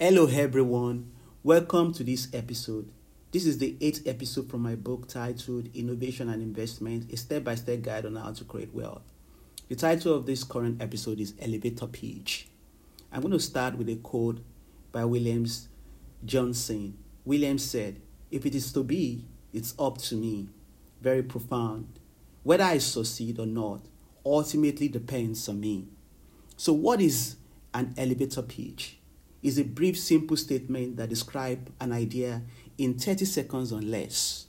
Hello, 0.00 0.28
everyone. 0.28 1.10
Welcome 1.42 1.92
to 1.94 2.04
this 2.04 2.28
episode. 2.32 2.88
This 3.32 3.44
is 3.44 3.58
the 3.58 3.76
eighth 3.80 4.06
episode 4.06 4.48
from 4.48 4.62
my 4.62 4.76
book 4.76 5.08
titled 5.08 5.70
Innovation 5.74 6.28
and 6.28 6.40
Investment 6.40 7.12
A 7.12 7.16
Step 7.16 7.42
by 7.42 7.56
Step 7.56 7.82
Guide 7.82 8.06
on 8.06 8.14
How 8.14 8.30
to 8.30 8.44
Create 8.44 8.72
Wealth. 8.72 9.02
The 9.68 9.74
title 9.74 10.14
of 10.14 10.24
this 10.24 10.44
current 10.44 10.80
episode 10.80 11.18
is 11.18 11.34
Elevator 11.40 11.88
Pitch. 11.88 12.46
I'm 13.10 13.22
going 13.22 13.32
to 13.32 13.40
start 13.40 13.76
with 13.76 13.88
a 13.88 13.96
quote 13.96 14.38
by 14.92 15.04
Williams 15.04 15.68
Johnson. 16.24 16.96
Williams 17.24 17.64
said, 17.64 18.00
If 18.30 18.46
it 18.46 18.54
is 18.54 18.72
to 18.74 18.84
be, 18.84 19.24
it's 19.52 19.74
up 19.80 19.98
to 20.02 20.14
me. 20.14 20.48
Very 21.00 21.24
profound. 21.24 21.98
Whether 22.44 22.62
I 22.62 22.78
succeed 22.78 23.40
or 23.40 23.46
not 23.46 23.80
ultimately 24.24 24.86
depends 24.86 25.48
on 25.48 25.58
me. 25.58 25.88
So, 26.56 26.72
what 26.72 27.00
is 27.00 27.34
an 27.74 27.94
elevator 27.96 28.42
pitch? 28.42 28.97
Is 29.42 29.58
a 29.58 29.64
brief, 29.64 29.98
simple 29.98 30.36
statement 30.36 30.96
that 30.96 31.08
describes 31.08 31.70
an 31.80 31.92
idea 31.92 32.42
in 32.76 32.98
30 32.98 33.24
seconds 33.24 33.72
or 33.72 33.80
less. 33.80 34.46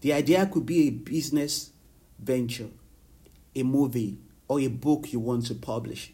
The 0.00 0.12
idea 0.12 0.46
could 0.46 0.66
be 0.66 0.88
a 0.88 0.90
business 0.90 1.70
venture, 2.18 2.68
a 3.54 3.62
movie, 3.62 4.18
or 4.48 4.60
a 4.60 4.68
book 4.68 5.12
you 5.12 5.20
want 5.20 5.46
to 5.46 5.54
publish. 5.54 6.12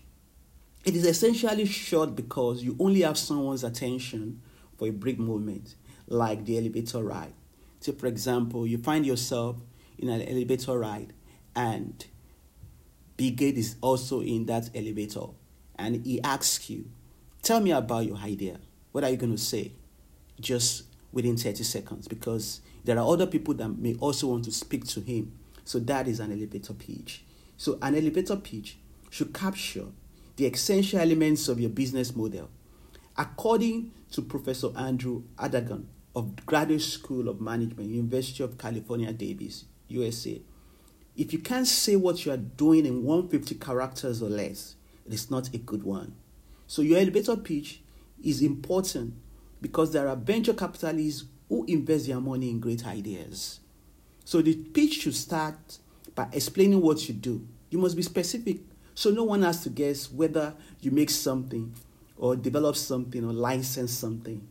It 0.85 0.97
is 0.97 1.05
essentially 1.05 1.67
short 1.67 2.17
because 2.17 2.63
you 2.63 2.77
only 2.79 3.03
have 3.03 3.19
someone's 3.19 3.65
attention 3.65 4.41
for 4.79 4.89
a 4.89 4.93
brief 4.93 5.19
moment, 5.19 5.75
like 6.07 6.45
the 6.45 6.59
elevator 6.59 7.03
ride. 7.05 7.35
So, 7.81 7.93
for 7.93 8.07
example, 8.07 8.67
you 8.67 8.79
find 8.79 9.05
yourself 9.05 9.57
in 9.99 10.09
an 10.09 10.23
elevator 10.23 10.79
ride 10.79 11.13
and 11.55 12.05
Bill 13.17 13.33
Gates 13.33 13.59
is 13.59 13.77
also 13.81 14.23
in 14.23 14.47
that 14.47 14.71
elevator 14.75 15.27
and 15.79 16.05
he 16.07 16.23
asks 16.23 16.71
you, 16.71 16.87
Tell 17.43 17.61
me 17.61 17.73
about 17.73 18.07
your 18.07 18.17
idea. 18.19 18.59
What 18.93 19.05
are 19.05 19.11
you 19.11 19.17
going 19.17 19.33
to 19.33 19.39
say? 19.39 19.73
Just 20.41 20.85
within 21.13 21.37
30 21.37 21.65
seconds 21.65 22.09
because 22.09 22.61
there 22.85 22.99
are 22.99 23.07
other 23.07 23.27
people 23.27 23.55
that 23.55 23.69
may 23.69 23.95
also 23.95 24.29
want 24.29 24.45
to 24.45 24.53
speak 24.53 24.87
to 24.87 25.01
him. 25.01 25.33
So 25.65 25.79
that 25.81 26.09
is 26.09 26.21
an 26.21 26.33
elevator 26.33 26.73
pitch. 26.73 27.25
So 27.57 27.79
an 27.83 27.95
elevator 27.95 28.37
pitch 28.37 28.79
should 29.11 29.35
capture 29.35 29.87
the 30.37 30.47
essential 30.47 31.01
elements 31.01 31.49
of 31.49 31.61
your 31.61 31.71
business 31.71 32.15
model. 32.15 32.49
According 33.17 33.93
to 34.13 34.23
Professor 34.23 34.71
Andrew 34.77 35.25
Hargadon 35.37 35.85
of 36.17 36.47
Graduate 36.47 36.81
School 36.81 37.29
of 37.29 37.41
Management, 37.41 37.91
University 37.91 38.43
of 38.43 38.57
California, 38.57 39.13
Davis, 39.13 39.65
USA, 39.89 40.41
if 41.17 41.33
you 41.33 41.39
can't 41.39 41.67
say 41.67 41.97
what 41.97 42.25
you 42.25 42.33
are 42.33 42.39
doing 42.39 42.87
in 42.87 43.05
150 43.05 43.57
characters 43.57 44.23
or 44.23 44.31
less, 44.31 44.77
it 45.07 45.13
is 45.13 45.31
not 45.31 45.53
a 45.53 45.59
good 45.59 45.83
one. 45.83 46.15
So 46.71 46.83
your 46.83 47.01
elevator 47.01 47.37
pitch 47.37 47.81
is 48.23 48.43
important 48.43 49.15
because 49.61 49.93
there 49.93 50.07
are 50.07 50.15
venture 50.15 50.55
capitalists 50.55 51.25
who 51.49 51.65
invest 51.65 52.07
their 52.07 52.21
money 52.21 52.49
in 52.49 52.61
great 52.61 52.87
ideas. 52.87 53.59
So 54.25 54.41
the 54.41 54.55
pitch 54.55 55.01
should 55.01 55.17
start 55.17 55.79
by 56.15 56.29
explaining 56.33 56.81
what 56.81 57.09
you 57.09 57.15
do. 57.17 57.45
You 57.71 57.79
must 57.81 57.97
be 57.97 58.03
specific 58.03 58.59
so 58.95 59.11
no 59.11 59.25
one 59.25 59.43
has 59.43 59.65
to 59.65 59.69
guess 59.69 60.13
whether 60.13 60.55
you 60.81 60.93
make 60.93 61.11
something 61.11 61.75
or 62.17 62.37
develop 62.37 62.77
something 62.77 63.25
or 63.25 63.33
license 63.33 63.91
something. 63.91 64.47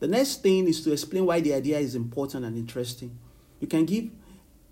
The 0.00 0.08
next 0.08 0.42
thing 0.42 0.66
is 0.66 0.82
to 0.82 0.90
explain 0.90 1.26
why 1.26 1.42
the 1.42 1.54
idea 1.54 1.78
is 1.78 1.94
important 1.94 2.44
and 2.44 2.56
interesting. 2.56 3.16
You 3.60 3.68
can 3.68 3.86
give 3.86 4.10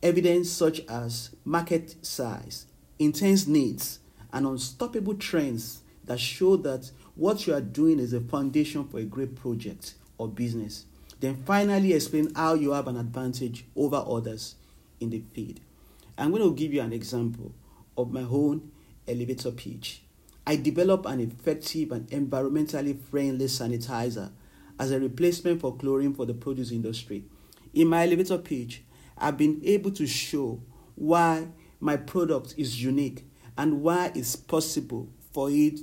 evidence 0.03 0.51
such 0.51 0.81
as 0.89 1.31
market 1.45 2.05
size, 2.05 2.67
intense 2.99 3.47
needs, 3.47 4.01
and 4.33 4.45
unstoppable 4.45 5.15
trends 5.15 5.83
that 6.11 6.19
show 6.19 6.56
that 6.56 6.91
what 7.14 7.47
you 7.47 7.55
are 7.55 7.61
doing 7.61 8.00
is 8.00 8.12
a 8.12 8.20
foundation 8.20 8.83
for 8.83 8.98
a 8.98 9.05
great 9.05 9.36
project 9.36 9.94
or 10.19 10.27
business. 10.27 10.86
Then 11.20 11.44
finally 11.47 11.92
explain 11.92 12.34
how 12.34 12.55
you 12.55 12.72
have 12.72 12.89
an 12.89 12.97
advantage 12.97 13.64
over 13.77 14.03
others 14.05 14.56
in 14.98 15.11
the 15.11 15.20
field. 15.33 15.60
I'm 16.19 16.32
going 16.32 16.43
to 16.43 16.53
give 16.53 16.75
you 16.75 16.81
an 16.81 16.93
example 16.93 17.54
of 17.97 18.10
my 18.12 18.22
own 18.22 18.72
elevator 19.06 19.53
pitch. 19.53 20.03
I 20.44 20.56
developed 20.56 21.06
an 21.06 21.20
effective 21.20 21.93
and 21.93 22.09
environmentally 22.09 22.99
friendly 23.00 23.47
sanitizer 23.47 24.32
as 24.81 24.91
a 24.91 24.99
replacement 24.99 25.60
for 25.60 25.76
chlorine 25.76 26.15
for 26.15 26.26
the 26.26 26.34
produce 26.34 26.72
industry. 26.72 27.22
In 27.72 27.87
my 27.87 28.03
elevator 28.03 28.38
pitch, 28.38 28.82
I've 29.16 29.37
been 29.37 29.60
able 29.65 29.93
to 29.93 30.09
show 30.09 30.60
why 30.97 31.47
my 31.78 31.97
product 31.97 32.54
is 32.56 32.82
unique 32.82 33.25
and 33.56 33.81
why 33.82 34.10
it's 34.16 34.34
possible 34.34 35.09
for 35.32 35.49
it 35.53 35.78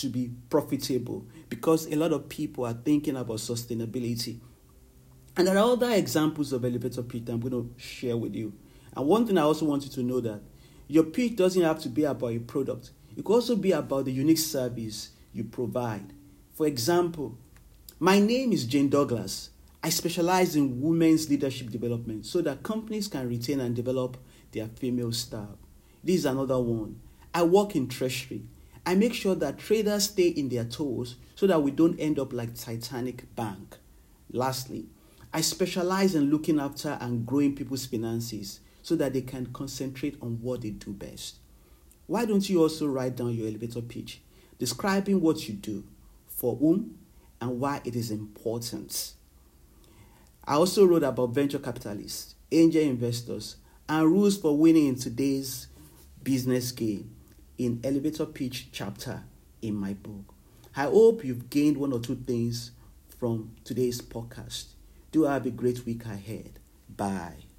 to 0.00 0.08
be 0.08 0.30
profitable 0.48 1.26
because 1.48 1.86
a 1.86 1.96
lot 1.96 2.12
of 2.12 2.28
people 2.28 2.64
are 2.64 2.72
thinking 2.72 3.16
about 3.16 3.38
sustainability. 3.38 4.38
And 5.36 5.46
there 5.46 5.56
are 5.56 5.72
other 5.72 5.90
examples 5.90 6.52
of 6.52 6.64
elevator 6.64 7.02
pitch 7.02 7.28
I'm 7.28 7.40
going 7.40 7.52
to 7.52 7.70
share 7.78 8.16
with 8.16 8.34
you. 8.34 8.52
And 8.96 9.06
one 9.06 9.26
thing 9.26 9.38
I 9.38 9.42
also 9.42 9.66
want 9.66 9.84
you 9.84 9.90
to 9.90 10.02
know 10.02 10.20
that 10.20 10.40
your 10.88 11.04
pitch 11.04 11.36
doesn't 11.36 11.62
have 11.62 11.80
to 11.80 11.88
be 11.88 12.04
about 12.04 12.32
a 12.32 12.38
product. 12.38 12.90
It 13.16 13.24
could 13.24 13.34
also 13.34 13.56
be 13.56 13.72
about 13.72 14.06
the 14.06 14.12
unique 14.12 14.38
service 14.38 15.10
you 15.32 15.44
provide. 15.44 16.12
For 16.54 16.66
example, 16.66 17.36
my 17.98 18.18
name 18.18 18.52
is 18.52 18.66
Jane 18.66 18.88
Douglas. 18.88 19.50
I 19.82 19.90
specialize 19.90 20.54
in 20.54 20.80
women's 20.80 21.28
leadership 21.28 21.70
development 21.70 22.26
so 22.26 22.40
that 22.42 22.62
companies 22.62 23.08
can 23.08 23.28
retain 23.28 23.60
and 23.60 23.74
develop 23.74 24.16
their 24.52 24.68
female 24.68 25.12
staff. 25.12 25.56
This 26.04 26.16
is 26.16 26.24
another 26.26 26.58
one. 26.58 27.00
I 27.34 27.42
work 27.42 27.74
in 27.74 27.88
treasury. 27.88 28.42
I 28.84 28.94
make 28.96 29.14
sure 29.14 29.36
that 29.36 29.58
traders 29.58 30.04
stay 30.04 30.28
in 30.28 30.48
their 30.48 30.64
toes 30.64 31.16
so 31.36 31.46
that 31.46 31.62
we 31.62 31.70
don't 31.70 31.98
end 32.00 32.18
up 32.18 32.32
like 32.32 32.54
Titanic 32.54 33.32
Bank. 33.36 33.76
Lastly, 34.32 34.86
I 35.32 35.40
specialize 35.40 36.14
in 36.14 36.30
looking 36.30 36.58
after 36.58 36.98
and 37.00 37.24
growing 37.24 37.54
people's 37.54 37.86
finances 37.86 38.60
so 38.82 38.96
that 38.96 39.12
they 39.12 39.22
can 39.22 39.46
concentrate 39.46 40.16
on 40.20 40.40
what 40.42 40.62
they 40.62 40.70
do 40.70 40.92
best. 40.92 41.36
Why 42.06 42.24
don't 42.24 42.48
you 42.50 42.60
also 42.60 42.86
write 42.88 43.16
down 43.16 43.34
your 43.34 43.46
elevator 43.46 43.80
pitch 43.80 44.20
describing 44.58 45.20
what 45.20 45.48
you 45.48 45.54
do, 45.54 45.84
for 46.28 46.56
whom, 46.56 46.98
and 47.40 47.60
why 47.60 47.80
it 47.84 47.94
is 47.94 48.10
important? 48.10 49.14
I 50.44 50.54
also 50.54 50.84
wrote 50.84 51.04
about 51.04 51.30
venture 51.30 51.60
capitalists, 51.60 52.34
angel 52.50 52.82
investors, 52.82 53.56
and 53.88 54.06
rules 54.06 54.36
for 54.36 54.56
winning 54.56 54.88
in 54.88 54.96
today's 54.96 55.68
business 56.22 56.72
game 56.72 57.14
in 57.64 57.80
elevator 57.84 58.26
pitch 58.26 58.68
chapter 58.72 59.22
in 59.60 59.74
my 59.74 59.92
book. 59.92 60.34
I 60.74 60.84
hope 60.84 61.24
you've 61.24 61.48
gained 61.50 61.76
one 61.76 61.92
or 61.92 62.00
two 62.00 62.16
things 62.16 62.72
from 63.18 63.54
today's 63.62 64.00
podcast. 64.00 64.72
Do 65.12 65.24
have 65.24 65.46
a 65.46 65.50
great 65.50 65.84
week 65.86 66.04
ahead. 66.06 66.58
Bye. 66.88 67.51